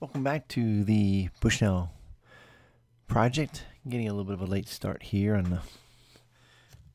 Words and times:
Welcome 0.00 0.24
back 0.24 0.48
to 0.48 0.82
the 0.82 1.28
Bushnell 1.42 1.92
Project. 3.06 3.66
Getting 3.86 4.08
a 4.08 4.12
little 4.12 4.24
bit 4.24 4.32
of 4.32 4.40
a 4.40 4.50
late 4.50 4.66
start 4.66 5.02
here 5.02 5.36
on 5.36 5.44
the 5.44 5.60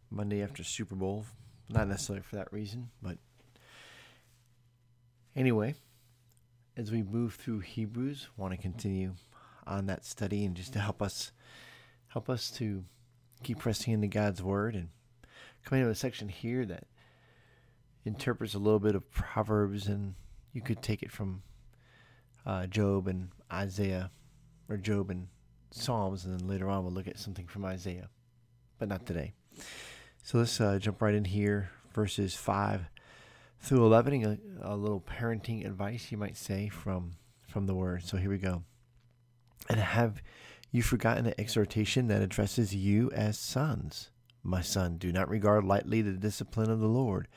Monday 0.10 0.42
after 0.42 0.64
Super 0.64 0.96
Bowl. 0.96 1.24
Not 1.70 1.88
necessarily 1.88 2.24
for 2.24 2.38
that 2.38 2.52
reason, 2.52 2.90
but 3.04 3.20
anyway, 5.36 5.76
as 6.76 6.92
we 6.92 7.04
move 7.04 7.36
through 7.36 7.60
Hebrews, 7.60 8.30
want 8.38 8.56
to 8.56 8.58
continue 8.58 9.14
on 9.68 9.86
that 9.86 10.04
study 10.04 10.44
and 10.44 10.56
just 10.56 10.74
to 10.74 10.80
help 10.80 11.00
us 11.00 11.32
help 12.08 12.28
us 12.28 12.50
to 12.58 12.86
keep 13.44 13.60
pressing 13.60 13.94
into 13.94 14.08
God's 14.08 14.42
word 14.42 14.74
and 14.74 14.90
coming 15.64 15.84
to 15.84 15.92
a 15.92 15.96
section 15.96 16.28
here 16.28 16.66
that 16.66 16.86
interprets 18.04 18.56
a 18.56 18.60
little 18.60 18.80
bit 18.80 18.96
of 18.96 19.12
Proverbs 19.12 19.86
and 19.86 20.16
you 20.54 20.62
could 20.62 20.82
take 20.82 21.04
it 21.04 21.12
from 21.12 21.44
uh, 22.46 22.68
Job 22.68 23.08
and 23.08 23.30
Isaiah, 23.52 24.12
or 24.70 24.78
Job 24.78 25.10
and 25.10 25.28
Psalms, 25.72 26.26
and 26.26 26.40
then 26.40 26.48
later 26.48 26.70
on 26.70 26.84
we'll 26.84 26.94
look 26.94 27.08
at 27.08 27.20
something 27.20 27.48
from 27.48 27.66
Isaiah, 27.66 28.10
but 28.80 28.88
not 28.88 29.06
today. 29.06 29.34
So 30.24 30.40
let's 30.40 30.60
uh, 30.60 30.80
jump 30.80 31.02
right 31.02 31.14
in 31.14 31.26
here, 31.26 31.70
verses 31.94 32.36
5 32.36 32.90
through 33.60 33.86
11, 33.86 34.40
a, 34.62 34.74
a 34.74 34.76
little 34.76 35.02
parenting 35.02 35.66
advice, 35.66 36.12
you 36.12 36.18
might 36.18 36.38
say, 36.38 36.70
from, 36.70 37.14
from 37.48 37.66
the 37.66 37.74
word. 37.74 38.04
So 38.04 38.18
here 38.18 38.30
we 38.30 38.38
go. 38.38 38.64
And 39.70 39.80
have 39.80 40.22
you 40.72 40.84
forgotten 40.84 41.26
the 41.26 41.40
exhortation 41.40 42.08
that 42.08 42.22
addresses 42.22 42.76
you 42.76 43.10
as 43.12 43.40
sons? 43.40 44.12
My 44.44 44.62
son, 44.62 44.98
do 44.98 45.12
not 45.12 45.30
regard 45.30 45.64
lightly 45.64 46.04
the 46.04 46.12
discipline 46.12 46.70
of 46.70 46.80
the 46.80 46.88
Lord, 46.88 47.28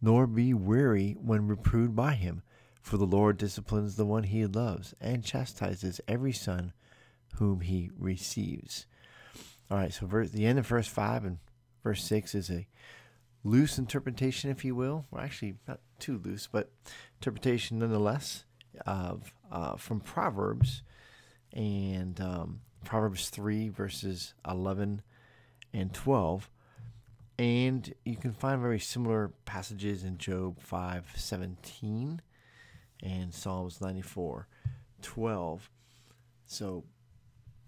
nor 0.00 0.26
be 0.26 0.54
weary 0.54 1.16
when 1.20 1.46
reproved 1.46 1.94
by 1.94 2.14
him. 2.14 2.42
For 2.84 2.98
the 2.98 3.06
Lord 3.06 3.38
disciplines 3.38 3.96
the 3.96 4.04
one 4.04 4.24
he 4.24 4.44
loves 4.44 4.94
and 5.00 5.24
chastises 5.24 6.02
every 6.06 6.34
son 6.34 6.74
whom 7.36 7.60
he 7.60 7.90
receives. 7.98 8.84
All 9.70 9.78
right, 9.78 9.90
so 9.90 10.06
verse, 10.06 10.32
the 10.32 10.44
end 10.44 10.58
of 10.58 10.66
verse 10.66 10.86
5 10.86 11.24
and 11.24 11.38
verse 11.82 12.04
6 12.04 12.34
is 12.34 12.50
a 12.50 12.68
loose 13.42 13.78
interpretation, 13.78 14.50
if 14.50 14.66
you 14.66 14.74
will. 14.74 15.06
Well, 15.10 15.24
actually, 15.24 15.54
not 15.66 15.80
too 15.98 16.20
loose, 16.22 16.46
but 16.46 16.72
interpretation 17.20 17.78
nonetheless 17.78 18.44
of 18.86 19.32
uh, 19.50 19.76
from 19.76 20.00
Proverbs 20.00 20.82
and 21.54 22.20
um, 22.20 22.60
Proverbs 22.84 23.30
3, 23.30 23.70
verses 23.70 24.34
11 24.46 25.00
and 25.72 25.94
12. 25.94 26.50
And 27.38 27.94
you 28.04 28.16
can 28.16 28.34
find 28.34 28.60
very 28.60 28.78
similar 28.78 29.32
passages 29.46 30.04
in 30.04 30.18
Job 30.18 30.60
5 30.60 31.14
17 31.16 32.20
and 33.04 33.32
Psalms 33.32 33.80
94 33.80 34.48
12. 35.02 35.70
So 36.46 36.84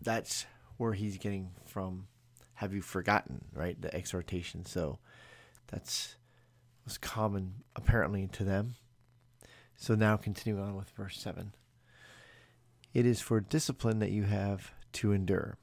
that's 0.01 0.47
where 0.79 0.95
he's 0.95 1.19
getting 1.19 1.51
from 1.65 2.07
have 2.55 2.73
you 2.73 2.81
forgotten, 2.81 3.45
right? 3.53 3.81
The 3.81 3.95
exhortation. 3.95 4.65
So 4.65 4.99
that's 5.69 6.17
was 6.85 6.99
common 6.99 7.65
apparently 7.75 8.27
to 8.29 8.45
them. 8.45 8.77
So 9.77 9.95
now 9.95 10.17
continue 10.17 10.61
on 10.61 10.75
with 10.75 10.89
verse 10.91 11.19
7. 11.19 11.53
It 12.95 13.05
is 13.05 13.21
for 13.21 13.41
discipline 13.41 13.99
that 13.99 14.13
you 14.13 14.23
have 14.23 14.71
to 14.95 15.13
endure. 15.13 15.59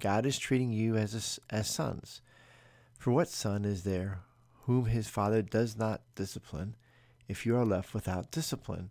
God 0.00 0.26
is 0.26 0.38
treating 0.38 0.72
you 0.72 0.96
as 0.96 1.38
a, 1.50 1.54
as 1.54 1.68
sons. 1.68 2.20
For 2.98 3.12
what 3.12 3.28
son 3.28 3.64
is 3.64 3.84
there 3.84 4.20
whom 4.62 4.86
his 4.86 5.08
father 5.08 5.42
does 5.42 5.76
not 5.76 6.02
discipline 6.14 6.74
if 7.28 7.46
you 7.46 7.56
are 7.56 7.64
left 7.64 7.94
without 7.94 8.32
discipline? 8.32 8.90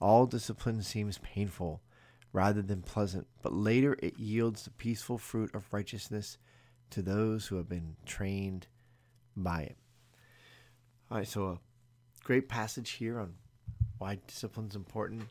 all 0.00 0.26
discipline 0.26 0.82
seems 0.82 1.18
painful 1.18 1.80
rather 2.32 2.62
than 2.62 2.82
pleasant, 2.82 3.26
but 3.42 3.52
later 3.52 3.96
it 4.02 4.18
yields 4.18 4.64
the 4.64 4.70
peaceful 4.70 5.18
fruit 5.18 5.54
of 5.54 5.72
righteousness 5.72 6.38
to 6.90 7.02
those 7.02 7.46
who 7.46 7.56
have 7.56 7.68
been 7.68 7.96
trained 8.06 8.66
by 9.36 9.62
it. 9.62 9.76
All 11.10 11.18
right, 11.18 11.26
so 11.26 11.46
a 11.46 11.58
great 12.24 12.48
passage 12.48 12.90
here 12.90 13.18
on 13.18 13.34
why 13.98 14.18
discipline 14.26 14.66
is 14.68 14.76
important, 14.76 15.22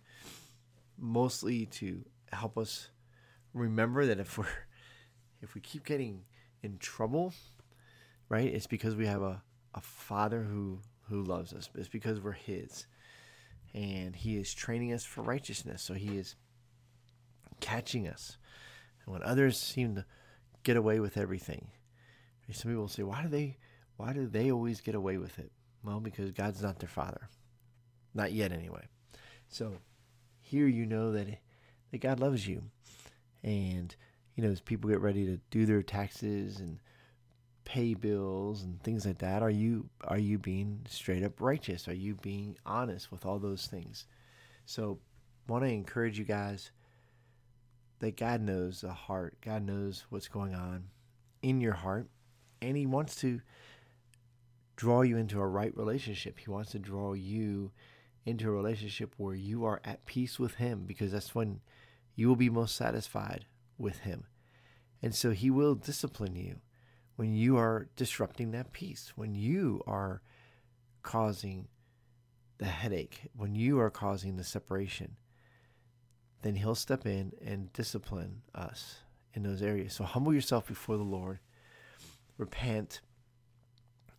mostly 0.98 1.66
to 1.68 2.04
help 2.32 2.58
us 2.58 2.90
remember 3.54 4.06
that 4.06 4.20
if 4.20 4.38
we're 4.38 4.46
if 5.42 5.54
we 5.54 5.62
keep 5.62 5.86
getting 5.86 6.24
in 6.64 6.78
trouble, 6.80 7.34
right, 8.28 8.48
it's 8.48 8.68
because 8.68 8.96
we 8.96 9.06
have 9.06 9.22
a, 9.22 9.42
a 9.76 9.82
father 9.82 10.42
who 10.42 10.80
who 11.10 11.24
loves 11.24 11.54
us. 11.54 11.70
It's 11.76 11.88
because 11.88 12.20
we're 12.20 12.34
his 12.34 12.86
and 13.74 14.16
he 14.16 14.38
is 14.38 14.54
training 14.54 14.94
us 14.94 15.04
for 15.04 15.22
righteousness. 15.22 15.84
So 15.84 15.94
he 15.94 16.18
is 16.18 16.36
catching 17.60 18.08
us. 18.08 18.38
And 19.06 19.14
when 19.14 19.24
others 19.24 19.60
seem 19.60 19.96
to 19.96 20.06
get 20.64 20.78
away 20.78 21.00
with 21.00 21.18
everything, 21.18 21.70
some 22.52 22.72
people 22.72 22.88
say, 22.88 23.04
"Why 23.04 23.24
do 23.24 23.30
they? 23.30 23.58
Why 23.98 24.14
do 24.14 24.28
they 24.28 24.52
always 24.52 24.82
get 24.82 24.96
away 24.96 25.18
with 25.18 25.38
it?" 25.40 25.52
Well, 25.84 26.00
because 26.00 26.32
God's 26.32 26.62
not 26.62 26.80
their 26.80 26.90
father, 26.90 27.30
not 28.14 28.32
yet, 28.32 28.52
anyway. 28.52 28.88
So 29.48 29.78
here 30.40 30.68
you 30.68 30.86
know 30.86 31.12
that 31.12 31.40
that 31.92 32.00
God 32.00 32.20
loves 32.20 32.48
you, 32.48 32.64
and 33.44 33.96
you 34.36 34.44
know 34.44 34.50
as 34.50 34.62
people 34.62 34.90
get 34.90 35.02
ready 35.02 35.26
to 35.26 35.38
do 35.50 35.66
their 35.66 35.84
taxes 35.84 36.60
and 36.60 36.80
pay 37.68 37.94
bills 37.94 38.64
and 38.64 38.82
things 38.82 39.06
like 39.06 39.18
that 39.18 39.44
are 39.44 39.50
you 39.50 39.90
are 40.06 40.18
you 40.18 40.38
being 40.38 40.80
straight 40.88 41.22
up 41.22 41.42
righteous? 41.42 41.90
Are 41.90 41.94
you 41.94 42.16
being 42.16 42.56
honest 42.66 43.12
with 43.12 43.26
all 43.26 43.40
those 43.40 43.66
things? 43.66 44.06
So 44.66 45.00
want 45.50 45.66
to 45.66 45.70
encourage 45.70 46.18
you 46.18 46.24
guys 46.24 46.72
that 48.00 48.16
God 48.16 48.40
knows 48.40 48.80
the 48.80 48.94
heart. 48.94 49.36
God 49.44 49.64
knows 49.64 50.06
what's 50.10 50.30
going 50.30 50.56
on 50.56 50.86
in 51.42 51.60
your 51.60 51.74
heart 51.74 52.08
and 52.62 52.78
he 52.78 52.86
wants 52.86 53.18
to 53.18 53.42
draw 54.78 55.02
you 55.02 55.18
into 55.18 55.42
a 55.42 55.46
right 55.46 55.76
relationship. 55.76 56.40
He 56.40 56.50
wants 56.50 56.72
to 56.72 56.80
draw 56.80 57.12
you 57.12 57.72
into 58.26 58.48
a 58.48 58.54
relationship 58.54 59.14
where 59.18 59.36
you 59.36 59.66
are 59.66 59.82
at 59.84 60.06
peace 60.06 60.40
with 60.40 60.56
him 60.56 60.86
because 60.88 61.12
that's 61.12 61.36
when 61.36 61.60
you 62.16 62.30
will 62.30 62.38
be 62.38 62.50
most 62.50 62.78
satisfied 62.78 63.44
with 63.78 64.00
him. 64.00 64.24
And 65.04 65.14
so 65.14 65.32
he 65.32 65.52
will 65.52 65.76
discipline 65.76 66.38
you 66.38 66.62
when 67.18 67.34
you 67.34 67.58
are 67.58 67.90
disrupting 67.96 68.52
that 68.52 68.72
peace, 68.72 69.12
when 69.16 69.34
you 69.36 69.84
are 69.88 70.22
causing 71.02 71.68
the 72.60 72.66
headache, 72.66 73.22
when 73.36 73.56
you 73.56 73.80
are 73.80 73.90
causing 73.90 74.38
the 74.38 74.44
separation, 74.44 75.18
then 76.44 76.56
He'll 76.56 76.76
step 76.76 77.08
in 77.08 77.34
and 77.44 77.74
discipline 77.74 78.44
us 78.54 79.02
in 79.34 79.42
those 79.42 79.64
areas. 79.64 79.94
So 79.94 80.04
humble 80.04 80.34
yourself 80.34 80.68
before 80.68 80.96
the 80.96 81.04
Lord, 81.04 81.40
repent, 82.38 83.02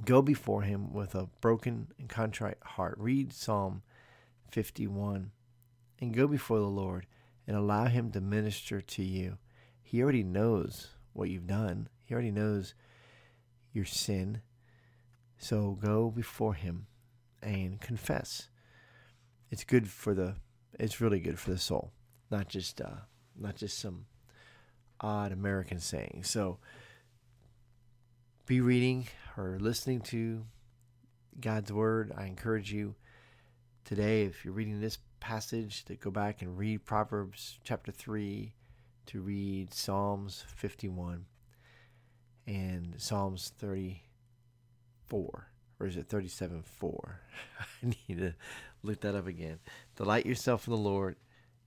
go 0.05 0.21
before 0.21 0.63
Him 0.63 0.93
with 0.93 1.15
a 1.15 1.29
broken 1.41 1.87
and 2.01 2.09
contrite 2.09 2.59
heart. 2.63 2.97
Read 2.99 3.33
Psalm 3.33 3.83
51 4.51 5.31
and 6.01 6.15
go 6.15 6.27
before 6.27 6.59
the 6.59 6.65
Lord 6.65 7.07
and 7.47 7.57
allow 7.57 7.85
Him 7.85 8.11
to 8.11 8.21
minister 8.21 8.81
to 8.81 9.05
you. 9.05 9.39
He 9.81 10.03
already 10.03 10.25
knows 10.25 10.89
what 11.12 11.31
you've 11.31 11.47
done, 11.47 11.89
He 12.05 12.12
already 12.12 12.33
knows 12.33 12.75
your 13.79 13.87
sin. 13.87 14.43
So 15.39 15.79
go 15.81 16.11
before 16.11 16.55
him 16.55 16.89
and 17.41 17.81
confess. 17.81 18.49
It's 19.51 19.65
good 19.65 19.89
for 19.89 20.13
the 20.13 20.35
it's 20.79 21.01
really 21.01 21.21
good 21.21 21.39
for 21.39 21.51
the 21.51 21.59
soul, 21.59 21.93
not 22.31 22.49
just 22.49 22.81
uh 22.81 23.07
not 23.39 23.55
just 23.55 23.79
some 23.79 24.07
odd 25.01 25.33
American 25.33 25.79
saying. 25.79 26.23
So 26.25 26.59
be 28.47 28.61
reading 28.61 29.07
or 29.37 29.59
listening 29.61 30.01
to 30.01 30.45
God's 31.41 31.73
word. 31.73 32.13
I 32.17 32.27
encourage 32.27 32.73
you 32.73 32.97
today 33.85 34.25
if 34.25 34.45
you're 34.45 34.55
reading 34.55 34.81
this 34.81 34.99
passage 35.21 35.85
to 35.85 35.95
go 35.95 36.11
back 36.11 36.43
and 36.43 36.59
read 36.59 36.85
Proverbs 36.85 37.61
chapter 37.63 37.93
3 37.93 38.53
to 39.07 39.21
read 39.21 39.73
Psalms 39.73 40.45
51 40.57 41.27
and 42.49 42.95
Psalms 42.97 43.53
34. 43.59 45.50
Or 45.81 45.87
is 45.87 45.97
it 45.97 46.09
37 46.09 46.62
4? 46.62 47.21
I 47.61 47.87
need 47.87 48.19
to 48.19 48.35
look 48.83 49.00
that 49.03 49.15
up 49.15 49.27
again. 49.27 49.59
Delight 49.97 50.27
yourself 50.27 50.67
in 50.67 50.73
the 50.73 50.79
Lord, 50.79 51.17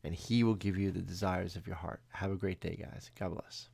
and 0.03 0.15
He 0.15 0.43
will 0.43 0.55
give 0.55 0.77
you 0.77 0.91
the 0.91 0.99
desires 0.99 1.55
of 1.55 1.67
your 1.67 1.75
heart. 1.77 2.01
Have 2.09 2.31
a 2.31 2.35
great 2.35 2.59
day, 2.59 2.75
guys. 2.81 3.11
God 3.17 3.35
bless. 3.35 3.69